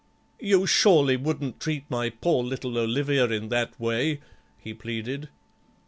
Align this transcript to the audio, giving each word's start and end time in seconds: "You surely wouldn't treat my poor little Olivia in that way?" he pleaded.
"You 0.39 0.65
surely 0.65 1.15
wouldn't 1.15 1.59
treat 1.59 1.83
my 1.87 2.09
poor 2.09 2.43
little 2.43 2.75
Olivia 2.75 3.25
in 3.27 3.49
that 3.49 3.79
way?" 3.79 4.19
he 4.57 4.73
pleaded. 4.73 5.29